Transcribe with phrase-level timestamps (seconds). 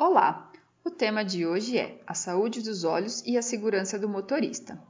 [0.00, 0.52] Olá!
[0.84, 4.80] O tema de hoje é a saúde dos olhos e a segurança do motorista.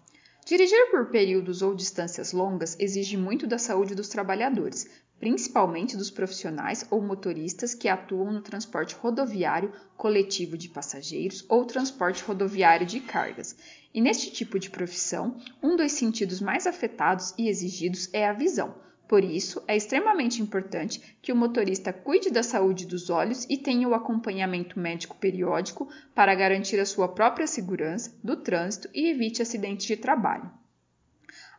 [0.45, 4.87] Dirigir por períodos ou distâncias longas exige muito da saúde dos trabalhadores,
[5.19, 12.23] principalmente dos profissionais ou motoristas que atuam no transporte rodoviário coletivo de passageiros ou transporte
[12.23, 13.57] rodoviário de cargas.
[13.95, 18.75] E neste tipo de profissão, um dos sentidos mais afetados e exigidos é a visão
[19.09, 23.89] por isso, é extremamente importante que o motorista cuide da saúde dos olhos e tenha
[23.89, 29.87] o acompanhamento médico periódico para garantir a sua própria segurança do trânsito e evite acidentes
[29.87, 30.51] de trabalho.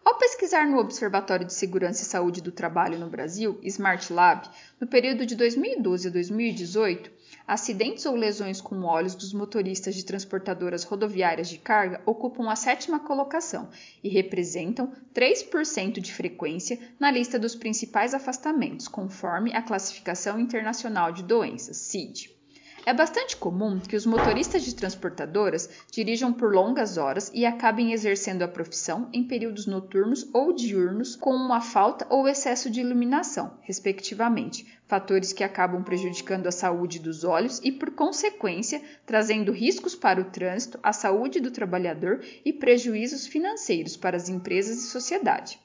[0.06, 4.48] Ao pesquisar no Observatório de Segurança e Saúde do Trabalho no Brasil, Smart Lab,
[4.80, 7.12] no período de 2012 a 2018,
[7.50, 13.00] acidentes ou lesões com olhos dos motoristas de transportadoras rodoviárias de carga ocupam a sétima
[13.00, 13.70] colocação
[14.04, 21.24] e representam 3% de frequência na lista dos principais afastamentos, conforme a Classificação Internacional de
[21.24, 22.39] Doenças, CID.
[22.90, 28.42] É bastante comum que os motoristas de transportadoras dirijam por longas horas e acabem exercendo
[28.42, 34.66] a profissão em períodos noturnos ou diurnos com uma falta ou excesso de iluminação, respectivamente,
[34.88, 40.32] fatores que acabam prejudicando a saúde dos olhos e, por consequência, trazendo riscos para o
[40.32, 45.60] trânsito, a saúde do trabalhador e prejuízos financeiros para as empresas e sociedade.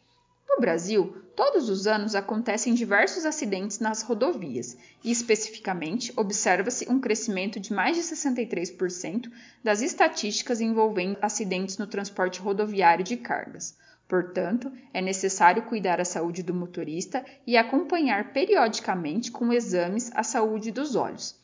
[0.49, 7.59] No Brasil, todos os anos acontecem diversos acidentes nas rodovias e, especificamente, observa-se um crescimento
[7.59, 9.31] de mais de 63%
[9.63, 13.77] das estatísticas envolvendo acidentes no transporte rodoviário de cargas.
[14.07, 20.71] Portanto, é necessário cuidar da saúde do motorista e acompanhar periodicamente com exames a saúde
[20.71, 21.43] dos olhos.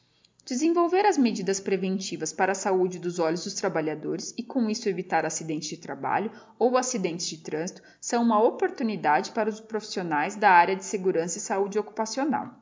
[0.51, 5.25] Desenvolver as medidas preventivas para a saúde dos olhos dos trabalhadores e, com isso, evitar
[5.25, 10.75] acidentes de trabalho ou acidentes de trânsito são uma oportunidade para os profissionais da área
[10.75, 12.53] de segurança e saúde ocupacional.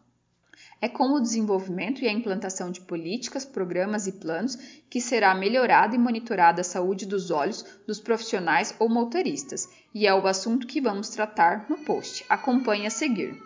[0.82, 4.56] É com o desenvolvimento e a implantação de políticas, programas e planos
[4.90, 10.14] que será melhorada e monitorada a saúde dos olhos dos profissionais ou motoristas, e é
[10.14, 12.22] o assunto que vamos tratar no post.
[12.28, 13.42] Acompanhe a seguir.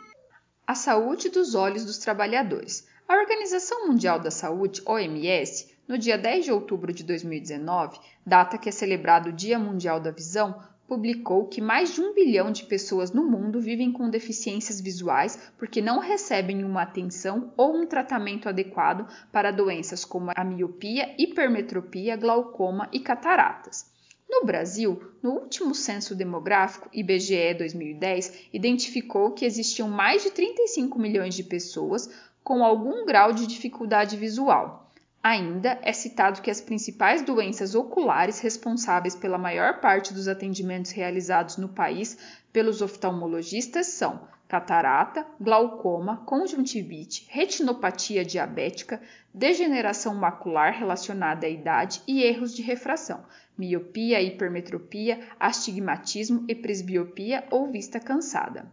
[0.67, 2.91] A saúde dos olhos dos trabalhadores.
[3.13, 8.71] A Organização Mundial da Saúde, OMS, no dia 10 de outubro de 2019, data que
[8.71, 10.59] é celebrado o Dia Mundial da Visão,
[10.89, 15.83] publicou que mais de um bilhão de pessoas no mundo vivem com deficiências visuais porque
[15.83, 22.89] não recebem uma atenção ou um tratamento adequado para doenças como a miopia, hipermetropia, glaucoma
[22.91, 23.93] e cataratas.
[24.27, 31.35] No Brasil, no último censo demográfico, IBGE 2010, identificou que existiam mais de 35 milhões
[31.35, 32.09] de pessoas
[32.43, 34.91] com algum grau de dificuldade visual.
[35.23, 41.57] Ainda é citado que as principais doenças oculares responsáveis pela maior parte dos atendimentos realizados
[41.57, 42.19] no país
[42.53, 49.01] pelos oftalmologistas são catarata, glaucoma, conjuntivite, retinopatia diabética,
[49.33, 53.25] degeneração macular relacionada à idade e erros de refração,
[53.57, 58.71] miopia, hipermetropia, astigmatismo e presbiopia ou vista cansada.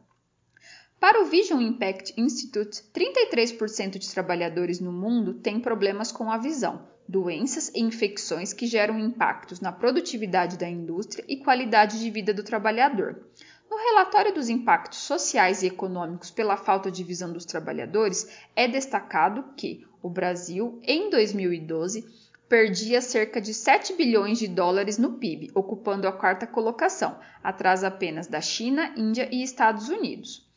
[0.99, 6.85] Para o Vision Impact Institute, 33% de trabalhadores no mundo têm problemas com a visão,
[7.07, 12.43] doenças e infecções que geram impactos na produtividade da indústria e qualidade de vida do
[12.43, 13.23] trabalhador.
[13.71, 19.45] No relatório dos impactos sociais e econômicos pela falta de visão dos trabalhadores, é destacado
[19.55, 22.05] que o Brasil, em 2012,
[22.49, 28.27] perdia cerca de 7 bilhões de dólares no PIB, ocupando a quarta colocação, atrás apenas
[28.27, 30.48] da China, Índia e Estados Unidos.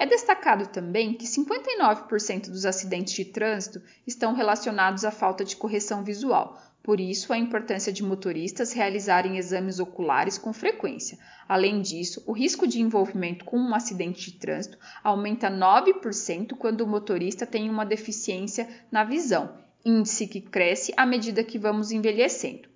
[0.00, 6.04] É destacado também que 59% dos acidentes de trânsito estão relacionados à falta de correção
[6.04, 11.18] visual, por isso a importância de motoristas realizarem exames oculares com frequência.
[11.48, 16.86] Além disso, o risco de envolvimento com um acidente de trânsito aumenta 9% quando o
[16.86, 22.68] motorista tem uma deficiência na visão, índice que cresce à medida que vamos envelhecendo.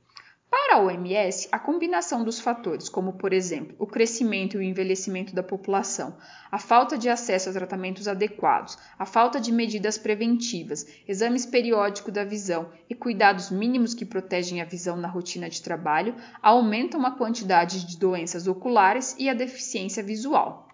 [0.52, 5.34] Para a OMS, a combinação dos fatores, como por exemplo o crescimento e o envelhecimento
[5.34, 6.14] da população,
[6.50, 12.22] a falta de acesso a tratamentos adequados, a falta de medidas preventivas, exames periódicos da
[12.22, 17.86] visão e cuidados mínimos que protegem a visão na rotina de trabalho, aumentam a quantidade
[17.86, 20.68] de doenças oculares e a deficiência visual.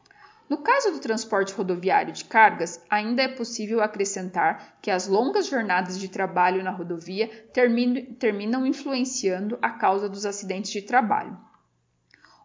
[0.49, 5.99] No caso do transporte rodoviário de cargas, ainda é possível acrescentar que as longas jornadas
[5.99, 11.39] de trabalho na rodovia terminam influenciando a causa dos acidentes de trabalho.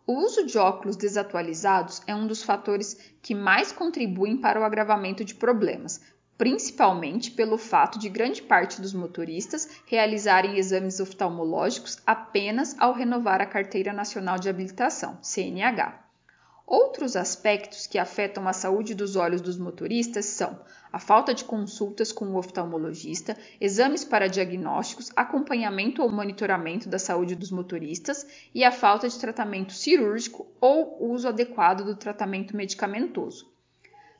[0.06, 5.24] O uso de óculos desatualizados é um dos fatores que mais contribuem para o agravamento
[5.24, 6.02] de problemas,
[6.38, 13.46] principalmente pelo fato de grande parte dos motoristas realizarem exames oftalmológicos apenas ao renovar a
[13.46, 16.03] Carteira Nacional de Habilitação, CNH.
[16.66, 20.60] Outros aspectos que afetam a saúde dos olhos dos motoristas são
[20.94, 27.36] a falta de consultas com o oftalmologista, exames para diagnósticos, acompanhamento ou monitoramento da saúde
[27.36, 28.26] dos motoristas
[28.56, 33.52] e a falta de tratamento cirúrgico ou uso adequado do tratamento medicamentoso.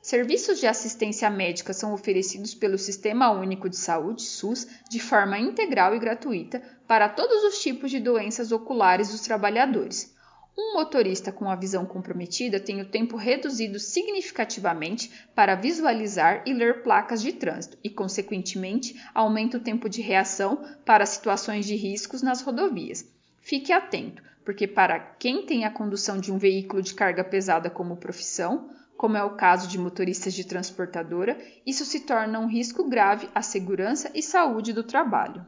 [0.02, 5.94] Serviços de assistência médica são oferecidos pelo Sistema Único de Saúde, SUS, de forma integral
[5.94, 10.13] e gratuita para todos os tipos de doenças oculares dos trabalhadores.
[10.56, 16.84] Um motorista com a visão comprometida tem o tempo reduzido significativamente para visualizar e ler
[16.84, 22.40] placas de trânsito e, consequentemente, aumenta o tempo de reação para situações de riscos nas
[22.40, 23.04] rodovias.
[23.40, 27.96] Fique atento, porque para quem tem a condução de um veículo de carga pesada como
[27.96, 31.36] profissão, como é o caso de motoristas de transportadora,
[31.66, 35.44] isso se torna um risco grave à segurança e saúde do trabalho.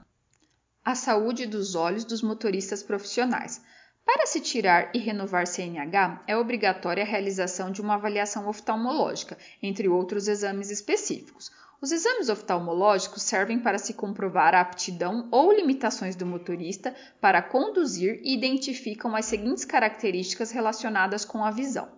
[0.85, 3.62] A saúde dos olhos dos motoristas profissionais.
[4.06, 9.88] Para se tirar e renovar CNH, é obrigatória a realização de uma avaliação oftalmológica, entre
[9.88, 11.50] outros exames específicos.
[11.81, 18.20] Os exames oftalmológicos servem para se comprovar a aptidão ou limitações do motorista para conduzir
[18.23, 21.88] e identificam as seguintes características relacionadas com a visão: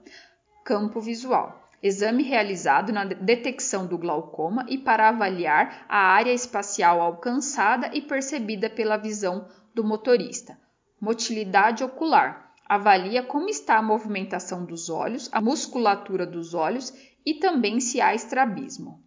[0.65, 1.71] campo visual.
[1.83, 8.71] Exame realizado na detecção do glaucoma e para avaliar a área espacial alcançada e percebida
[8.71, 10.57] pela visão do motorista
[11.01, 16.93] Motilidade ocular avalia como está a movimentação dos olhos, a musculatura dos olhos
[17.25, 19.03] e também se há estrabismo.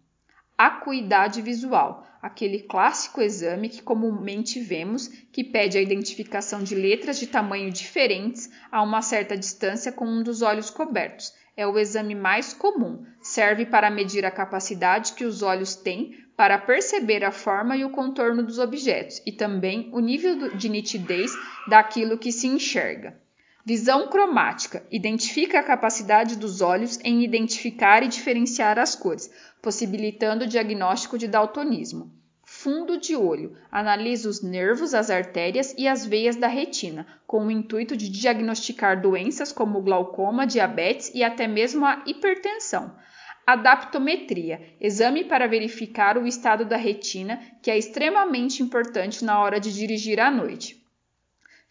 [0.56, 7.26] Acuidade visual, aquele clássico exame que comumente vemos que pede a identificação de letras de
[7.26, 11.32] tamanho diferentes a uma certa distância com um dos olhos cobertos.
[11.56, 16.58] É o exame mais comum, serve para medir a capacidade que os olhos têm para
[16.58, 21.30] perceber a forma e o contorno dos objetos e também o nível de nitidez
[21.68, 23.20] daquilo que se enxerga.
[23.64, 29.30] Visão cromática identifica a capacidade dos olhos em identificar e diferenciar as cores,
[29.62, 32.10] possibilitando o diagnóstico de daltonismo.
[32.62, 37.50] Fundo de olho analisa os nervos, as artérias e as veias da retina, com o
[37.50, 42.96] intuito de diagnosticar doenças como glaucoma, diabetes e até mesmo a hipertensão.
[43.44, 49.72] Adaptometria exame para verificar o estado da retina, que é extremamente importante na hora de
[49.72, 50.81] dirigir à noite.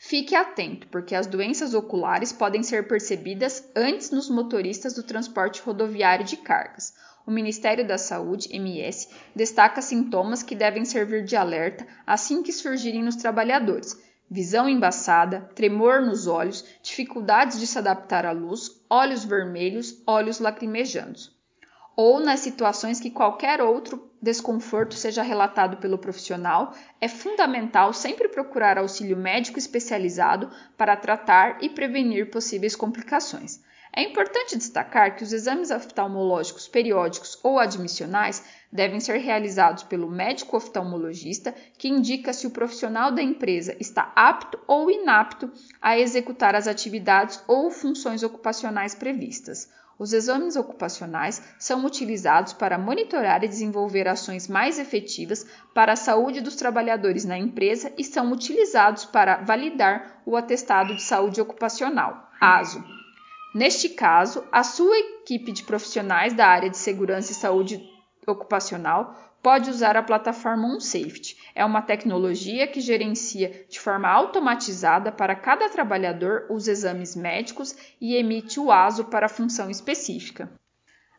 [0.04, 6.26] Fique atento, porque as doenças oculares podem ser percebidas antes nos motoristas do transporte rodoviário
[6.26, 6.96] de cargas.
[7.24, 13.04] O Ministério da Saúde, MS, destaca sintomas que devem servir de alerta assim que surgirem
[13.04, 13.96] nos trabalhadores:
[14.28, 21.32] visão embaçada, tremor nos olhos, dificuldades de se adaptar à luz, olhos vermelhos, olhos lacrimejantes
[21.96, 28.78] ou nas situações que qualquer outro desconforto seja relatado pelo profissional, é fundamental sempre procurar
[28.78, 33.60] auxílio médico especializado para tratar e prevenir possíveis complicações.
[33.94, 38.42] É importante destacar que os exames oftalmológicos periódicos ou admissionais
[38.72, 44.58] devem ser realizados pelo médico oftalmologista, que indica se o profissional da empresa está apto
[44.66, 45.52] ou inapto
[45.82, 49.70] a executar as atividades ou funções ocupacionais previstas.
[50.02, 55.46] Os exames ocupacionais são utilizados para monitorar e desenvolver ações mais efetivas
[55.76, 61.04] para a saúde dos trabalhadores na empresa e são utilizados para validar o atestado de
[61.04, 62.84] saúde ocupacional, ASO.
[63.54, 67.80] Neste caso, a sua equipe de profissionais da área de segurança e saúde
[68.28, 71.36] ocupacional pode usar a plataforma OnSafety.
[71.56, 78.16] É uma tecnologia que gerencia de forma automatizada para cada trabalhador os exames médicos e
[78.16, 80.52] emite o ASO para a função específica.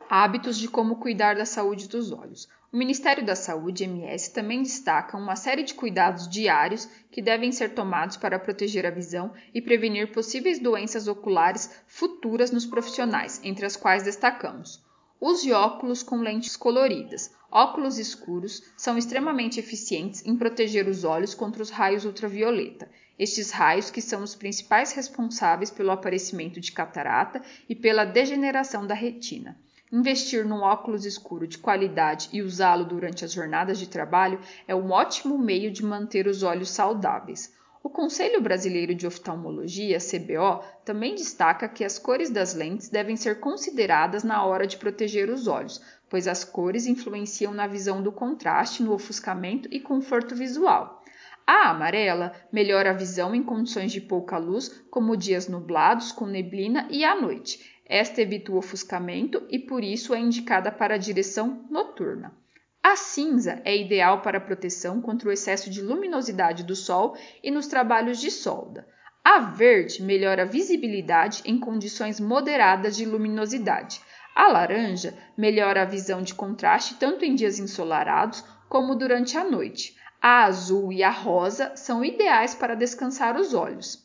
[0.08, 2.48] Hábitos de como cuidar da saúde dos olhos.
[2.72, 7.74] O Ministério da Saúde, MS, também destaca uma série de cuidados diários que devem ser
[7.74, 13.76] tomados para proteger a visão e prevenir possíveis doenças oculares futuras nos profissionais, entre as
[13.76, 14.81] quais destacamos
[15.24, 17.30] Use óculos com lentes coloridas.
[17.48, 22.90] Óculos escuros são extremamente eficientes em proteger os olhos contra os raios ultravioleta.
[23.16, 28.94] Estes raios que são os principais responsáveis pelo aparecimento de catarata e pela degeneração da
[28.94, 29.56] retina.
[29.92, 34.90] Investir num óculos escuro de qualidade e usá-lo durante as jornadas de trabalho é um
[34.90, 37.54] ótimo meio de manter os olhos saudáveis.
[37.84, 43.40] O Conselho Brasileiro de Oftalmologia, CBO, também destaca que as cores das lentes devem ser
[43.40, 48.84] consideradas na hora de proteger os olhos, pois as cores influenciam na visão do contraste,
[48.84, 51.02] no ofuscamento e conforto visual.
[51.44, 56.86] A amarela melhora a visão em condições de pouca luz, como dias nublados, com neblina
[56.88, 57.80] e à noite.
[57.84, 62.32] Esta evita o ofuscamento e por isso é indicada para a direção noturna.
[62.82, 67.68] A cinza é ideal para proteção contra o excesso de luminosidade do sol e nos
[67.68, 68.86] trabalhos de solda.
[69.24, 74.00] A verde melhora a visibilidade em condições moderadas de luminosidade.
[74.34, 79.96] A laranja melhora a visão de contraste tanto em dias ensolarados como durante a noite.
[80.20, 84.04] A azul e a rosa são ideais para descansar os olhos.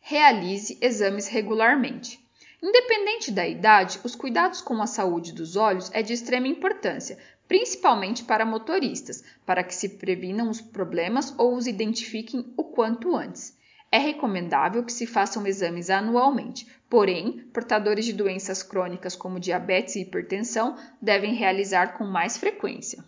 [0.00, 2.20] Realize exames regularmente.
[2.62, 8.22] Independente da idade, os cuidados com a saúde dos olhos é de extrema importância, principalmente
[8.22, 13.58] para motoristas, para que se previnam os problemas ou os identifiquem o quanto antes.
[13.90, 20.02] É recomendável que se façam exames anualmente, porém, portadores de doenças crônicas como diabetes e
[20.02, 23.04] hipertensão devem realizar com mais frequência.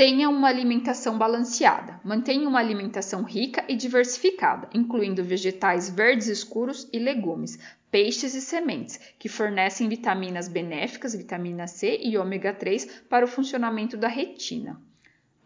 [0.00, 2.00] Tenha uma alimentação balanceada.
[2.02, 7.58] Mantenha uma alimentação rica e diversificada, incluindo vegetais verdes escuros e legumes,
[7.90, 13.94] peixes e sementes, que fornecem vitaminas benéficas, vitamina C e ômega 3 para o funcionamento
[13.94, 14.80] da retina.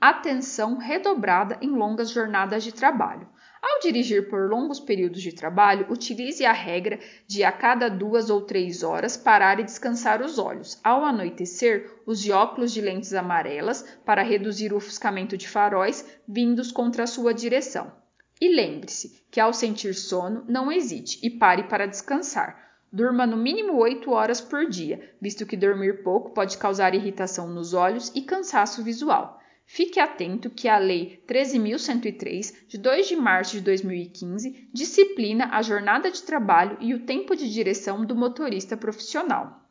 [0.01, 3.29] Atenção redobrada em longas jornadas de trabalho.
[3.63, 8.43] Ao dirigir por longos períodos de trabalho, utilize a regra de a cada duas ou
[8.43, 10.79] três horas parar e descansar os olhos.
[10.85, 17.05] Ao anoitecer, use óculos de lentes amarelas para reduzir o ofuscamento de faróis vindos contra
[17.05, 17.91] a sua direção.
[18.39, 22.63] E lembre-se que ao sentir sono, não hesite e pare para descansar.
[22.93, 27.73] Durma no mínimo 8 horas por dia, visto que dormir pouco pode causar irritação nos
[27.73, 29.41] olhos e cansaço visual.
[29.67, 36.11] Fique atento que a Lei 13.103, de 2 de março de 2015, disciplina a jornada
[36.11, 39.69] de trabalho e o tempo de direção do motorista profissional.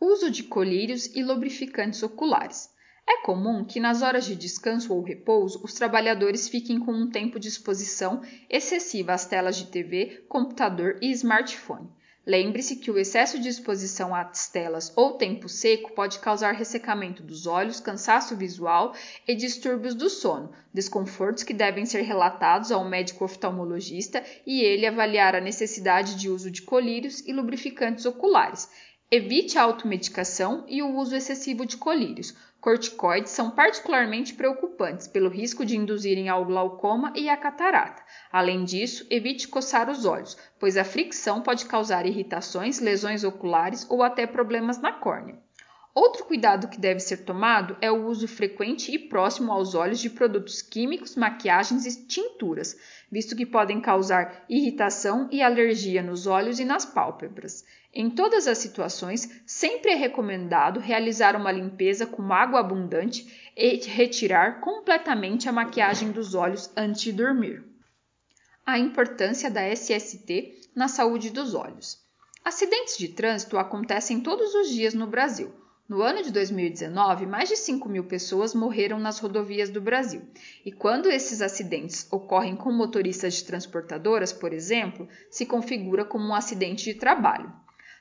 [0.00, 2.70] Uso de colírios e lubrificantes oculares.
[3.08, 7.40] É comum que nas horas de descanso ou repouso os trabalhadores fiquem com um tempo
[7.40, 11.88] de exposição excessiva às telas de TV, computador e smartphone.
[12.26, 17.46] Lembre-se que o excesso de exposição às telas ou tempo seco pode causar ressecamento dos
[17.46, 18.92] olhos, cansaço visual
[19.28, 25.36] e distúrbios do sono, desconfortos que devem ser relatados ao médico oftalmologista e ele avaliar
[25.36, 28.68] a necessidade de uso de colírios e lubrificantes oculares.
[29.08, 32.36] Evite a automedicação e o uso excessivo de colírios.
[32.60, 38.02] Corticoides são particularmente preocupantes pelo risco de induzirem ao glaucoma e à catarata.
[38.32, 44.02] Além disso, evite coçar os olhos, pois a fricção pode causar irritações, lesões oculares ou
[44.02, 45.45] até problemas na córnea.
[45.98, 50.10] Outro cuidado que deve ser tomado é o uso frequente e próximo aos olhos de
[50.10, 52.78] produtos químicos, maquiagens e tinturas,
[53.10, 57.64] visto que podem causar irritação e alergia nos olhos e nas pálpebras.
[57.94, 64.60] Em todas as situações, sempre é recomendado realizar uma limpeza com água abundante e retirar
[64.60, 67.64] completamente a maquiagem dos olhos antes de dormir.
[68.66, 72.04] A importância da SST na saúde dos olhos.
[72.44, 75.64] Acidentes de trânsito acontecem todos os dias no Brasil.
[75.88, 80.20] No ano de 2019, mais de 5 mil pessoas morreram nas rodovias do Brasil.
[80.64, 86.34] E quando esses acidentes ocorrem com motoristas de transportadoras, por exemplo, se configura como um
[86.34, 87.52] acidente de trabalho.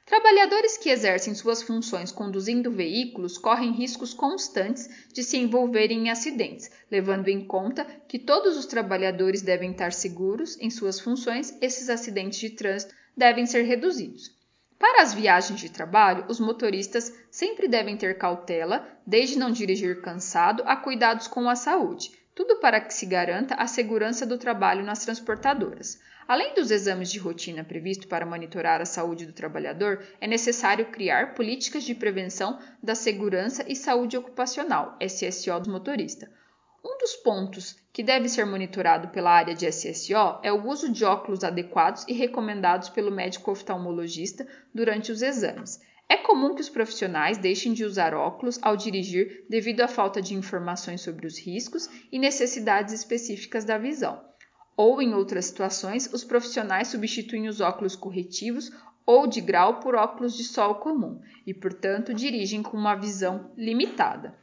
[0.03, 6.71] Trabalhadores que exercem suas funções conduzindo veículos correm riscos constantes de se envolverem em acidentes,
[6.89, 12.39] levando em conta que todos os trabalhadores devem estar seguros em suas funções, esses acidentes
[12.39, 14.34] de trânsito devem ser reduzidos.
[14.77, 20.63] Para as viagens de trabalho, os motoristas sempre devem ter cautela, desde não dirigir cansado
[20.65, 25.03] a cuidados com a saúde, tudo para que se garanta a segurança do trabalho nas
[25.03, 25.99] transportadoras.
[26.27, 31.35] Além dos exames de rotina previstos para monitorar a saúde do trabalhador, é necessário criar
[31.35, 36.29] políticas de prevenção da segurança e saúde ocupacional, SSO do motorista.
[36.85, 41.03] Um dos pontos que deve ser monitorado pela área de SSO é o uso de
[41.03, 45.81] óculos adequados e recomendados pelo médico oftalmologista durante os exames.
[46.07, 50.35] É comum que os profissionais deixem de usar óculos ao dirigir devido à falta de
[50.35, 54.23] informações sobre os riscos e necessidades específicas da visão
[54.77, 58.71] ou, em outras situações, os profissionais substituem os óculos corretivos
[59.05, 64.35] ou de grau por óculos de sol comum e, portanto, dirigem com uma visão limitada.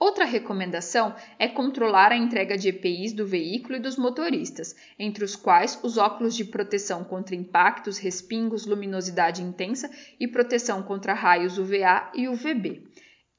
[0.00, 5.34] Outra recomendação é controlar a entrega de EPIs do veículo e dos motoristas, entre os
[5.34, 9.90] quais os óculos de proteção contra impactos, respingos, luminosidade intensa
[10.20, 12.88] e proteção contra raios UVA e UVB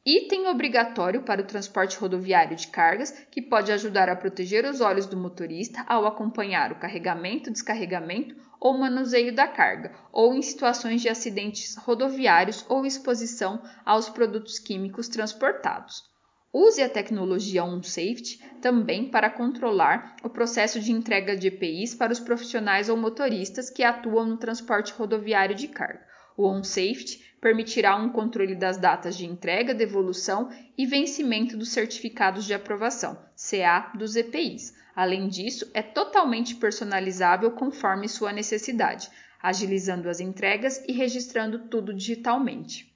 [0.06, 5.06] item obrigatório para o transporte rodoviário de cargas que pode ajudar a proteger os olhos
[5.06, 11.10] do motorista ao acompanhar o carregamento, descarregamento ou manuseio da carga, ou em situações de
[11.10, 16.09] acidentes rodoviários ou exposição aos produtos químicos transportados.
[16.51, 22.20] Use a tecnologia OnSafety também para controlar o processo de entrega de EPIs para os
[22.20, 26.08] profissionais ou motoristas que atuam no transporte rodoviário de carga.
[26.36, 32.53] O OnSafety permitirá um controle das datas de entrega, devolução e vencimento dos certificados de
[32.53, 34.74] aprovação, CA, dos EPIs.
[34.96, 39.08] Além disso, é totalmente personalizável conforme sua necessidade,
[39.41, 42.91] agilizando as entregas e registrando tudo digitalmente.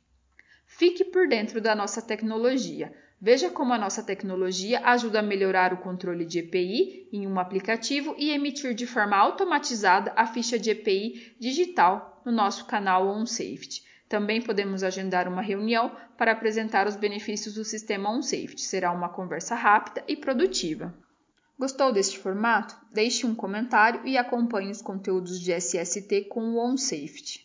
[0.65, 2.91] Fique por dentro da nossa tecnologia.
[3.25, 8.13] Veja como a nossa tecnologia ajuda a melhorar o controle de EPI em um aplicativo
[8.17, 13.81] e emitir de forma automatizada a ficha de EPI digital no nosso canal OnSafety.
[14.09, 18.59] Também podemos agendar uma reunião para apresentar os benefícios do sistema OnSafety.
[18.59, 20.93] Será uma conversa rápida e produtiva.
[21.57, 22.75] Gostou deste formato?
[22.91, 27.41] Deixe um comentário e acompanhe os conteúdos de SST com o OnSafety.